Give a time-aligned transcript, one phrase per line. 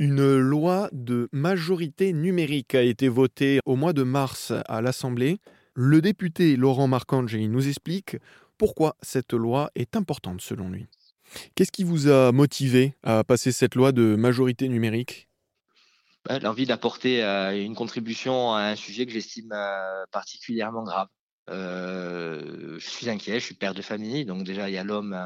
[0.00, 5.40] Une loi de majorité numérique a été votée au mois de mars à l'Assemblée.
[5.74, 8.16] Le député Laurent Marcangeli nous explique
[8.58, 10.86] pourquoi cette loi est importante selon lui.
[11.56, 15.28] Qu'est-ce qui vous a motivé à passer cette loi de majorité numérique?
[16.24, 21.08] Bah, L'envie d'apporter euh, une contribution à un sujet que j'estime euh, particulièrement grave.
[21.50, 25.18] Euh, je suis inquiet, je suis père de famille, donc déjà il y a l'homme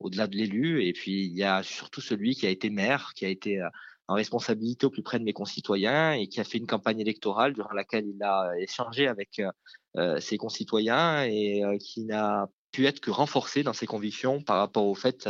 [0.00, 3.24] au-delà de l'élu, et puis il y a surtout celui qui a été maire, qui
[3.24, 3.60] a été
[4.08, 7.52] en responsabilité au plus près de mes concitoyens et qui a fait une campagne électorale
[7.52, 9.50] durant laquelle il a échangé avec euh,
[9.96, 14.58] euh, ses concitoyens et euh, qui n'a pu être que renforcé dans ses convictions par
[14.58, 15.28] rapport au fait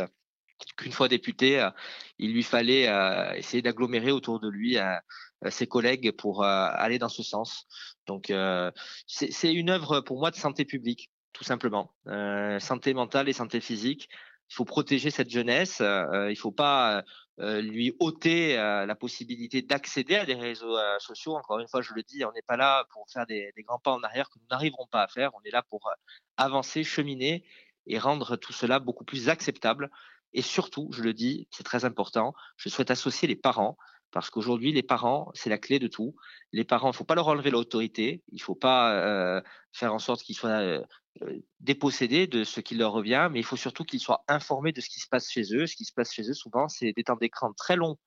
[0.76, 1.68] qu'une fois député,
[2.18, 2.88] il lui fallait
[3.36, 4.76] essayer d'agglomérer autour de lui
[5.50, 7.68] ses collègues pour aller dans ce sens.
[8.08, 8.32] Donc
[9.06, 11.94] c'est une œuvre pour moi de santé publique, tout simplement.
[12.58, 14.08] santé mentale et santé physique
[14.50, 15.80] il faut protéger cette jeunesse.
[15.80, 17.04] Euh, il ne faut pas
[17.40, 21.36] euh, lui ôter euh, la possibilité d'accéder à des réseaux sociaux.
[21.36, 23.92] Encore une fois, je le dis, on n'est pas là pour faire des, grands pas
[23.92, 25.30] en arrière que nous n'arriverons pas à faire.
[25.34, 25.90] On est là pour
[26.36, 27.44] avancer, cheminer
[27.86, 29.90] et rendre tout cela beaucoup plus acceptable.
[30.32, 33.78] Et surtout, je le dis, c'est très important, je souhaite associer les parents
[34.10, 36.14] parce qu'aujourd'hui, les parents, c'est la clé de tout.
[36.52, 39.98] Les parents, il ne faut pas leur enlever l'autorité, il ne faut pas faire en
[39.98, 40.82] sorte qu'ils soient euh,
[41.60, 44.88] dépossédés de ce qui leur revient, mais il faut surtout qu'ils soient informés de ce
[44.88, 45.66] qui se passe chez eux.
[45.66, 47.98] Ce qui se passe chez eux, souvent, c'est des temps d'écran très longs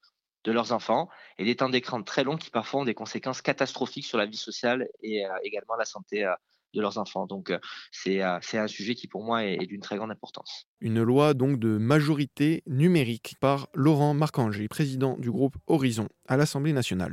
[0.43, 4.05] de leurs enfants et des temps d'écran très longs qui parfois ont des conséquences catastrophiques
[4.05, 6.33] sur la vie sociale et euh, également la santé euh,
[6.73, 7.25] de leurs enfants.
[7.25, 7.53] Donc
[7.91, 10.67] c'est un sujet qui pour moi est, d'une très grande importance.
[10.79, 16.73] Une loi donc de majorité numérique par Laurent Marcangeli, président du groupe Horizon à l'Assemblée
[16.73, 17.09] nationale.